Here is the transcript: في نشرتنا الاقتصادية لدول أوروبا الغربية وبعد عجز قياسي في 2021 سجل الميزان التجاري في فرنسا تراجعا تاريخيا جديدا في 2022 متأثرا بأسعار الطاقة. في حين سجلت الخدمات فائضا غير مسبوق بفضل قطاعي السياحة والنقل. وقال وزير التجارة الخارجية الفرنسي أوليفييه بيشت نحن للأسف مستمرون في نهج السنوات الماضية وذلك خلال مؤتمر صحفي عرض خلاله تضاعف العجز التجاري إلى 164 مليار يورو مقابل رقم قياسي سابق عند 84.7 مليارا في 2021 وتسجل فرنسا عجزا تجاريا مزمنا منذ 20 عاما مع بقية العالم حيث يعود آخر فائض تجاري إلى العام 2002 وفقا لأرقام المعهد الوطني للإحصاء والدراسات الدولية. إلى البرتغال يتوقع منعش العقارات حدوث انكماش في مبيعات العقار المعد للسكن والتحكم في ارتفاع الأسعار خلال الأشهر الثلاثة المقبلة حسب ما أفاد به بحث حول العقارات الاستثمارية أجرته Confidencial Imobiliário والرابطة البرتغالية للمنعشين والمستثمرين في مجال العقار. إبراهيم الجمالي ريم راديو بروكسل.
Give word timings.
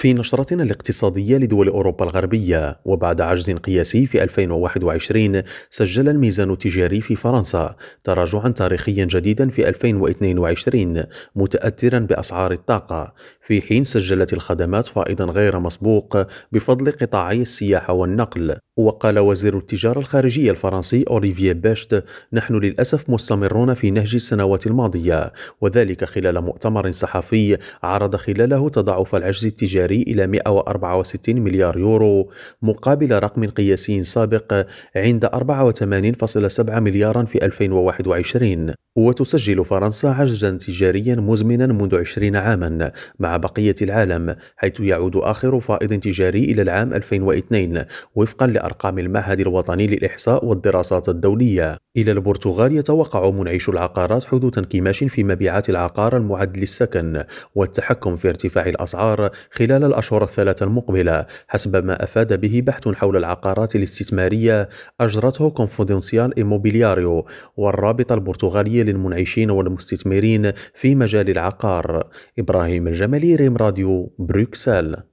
في 0.00 0.12
نشرتنا 0.12 0.62
الاقتصادية 0.62 1.36
لدول 1.36 1.68
أوروبا 1.68 2.04
الغربية 2.04 2.80
وبعد 2.84 3.20
عجز 3.20 3.50
قياسي 3.50 4.06
في 4.06 4.22
2021 4.22 5.42
سجل 5.70 6.08
الميزان 6.08 6.50
التجاري 6.50 7.00
في 7.00 7.16
فرنسا 7.16 7.76
تراجعا 8.04 8.48
تاريخيا 8.48 9.04
جديدا 9.04 9.50
في 9.50 9.68
2022 9.68 11.02
متأثرا 11.36 11.98
بأسعار 11.98 12.52
الطاقة. 12.52 13.14
في 13.46 13.60
حين 13.60 13.84
سجلت 13.84 14.32
الخدمات 14.32 14.86
فائضا 14.86 15.24
غير 15.24 15.58
مسبوق 15.58 16.18
بفضل 16.52 16.92
قطاعي 16.92 17.42
السياحة 17.42 17.92
والنقل. 17.92 18.56
وقال 18.76 19.18
وزير 19.18 19.58
التجارة 19.58 19.98
الخارجية 19.98 20.50
الفرنسي 20.50 21.04
أوليفييه 21.10 21.52
بيشت 21.52 22.04
نحن 22.32 22.54
للأسف 22.54 23.10
مستمرون 23.10 23.74
في 23.74 23.90
نهج 23.90 24.14
السنوات 24.14 24.66
الماضية 24.66 25.32
وذلك 25.60 26.04
خلال 26.04 26.40
مؤتمر 26.40 26.92
صحفي 26.92 27.58
عرض 27.82 28.16
خلاله 28.16 28.68
تضاعف 28.68 29.14
العجز 29.14 29.46
التجاري 29.46 29.89
إلى 29.90 30.26
164 30.26 31.40
مليار 31.40 31.78
يورو 31.78 32.30
مقابل 32.62 33.22
رقم 33.22 33.44
قياسي 33.44 34.04
سابق 34.04 34.66
عند 34.96 35.26
84.7 35.26 36.78
مليارا 36.78 37.24
في 37.24 37.44
2021 37.44 38.74
وتسجل 38.96 39.64
فرنسا 39.64 40.06
عجزا 40.06 40.50
تجاريا 40.50 41.14
مزمنا 41.14 41.66
منذ 41.66 41.96
20 41.96 42.36
عاما 42.36 42.92
مع 43.18 43.36
بقية 43.36 43.74
العالم 43.82 44.36
حيث 44.56 44.80
يعود 44.80 45.16
آخر 45.16 45.60
فائض 45.60 45.94
تجاري 46.00 46.44
إلى 46.44 46.62
العام 46.62 46.92
2002 46.94 47.84
وفقا 48.14 48.46
لأرقام 48.46 48.98
المعهد 48.98 49.40
الوطني 49.40 49.86
للإحصاء 49.86 50.44
والدراسات 50.44 51.08
الدولية. 51.08 51.76
إلى 51.96 52.12
البرتغال 52.12 52.76
يتوقع 52.76 53.30
منعش 53.30 53.68
العقارات 53.68 54.24
حدوث 54.24 54.58
انكماش 54.58 55.04
في 55.04 55.24
مبيعات 55.24 55.70
العقار 55.70 56.16
المعد 56.16 56.56
للسكن 56.56 57.24
والتحكم 57.54 58.16
في 58.16 58.28
ارتفاع 58.28 58.66
الأسعار 58.66 59.30
خلال 59.50 59.84
الأشهر 59.84 60.24
الثلاثة 60.24 60.64
المقبلة 60.66 61.26
حسب 61.48 61.84
ما 61.84 62.04
أفاد 62.04 62.40
به 62.40 62.62
بحث 62.66 62.88
حول 62.88 63.16
العقارات 63.16 63.76
الاستثمارية 63.76 64.68
أجرته 65.00 65.50
Confidencial 65.50 66.36
Imobiliário 66.36 67.26
والرابطة 67.56 68.14
البرتغالية 68.14 68.79
للمنعشين 68.82 69.50
والمستثمرين 69.50 70.52
في 70.74 70.94
مجال 70.94 71.30
العقار. 71.30 72.10
إبراهيم 72.38 72.88
الجمالي 72.88 73.36
ريم 73.36 73.56
راديو 73.56 74.14
بروكسل. 74.18 75.02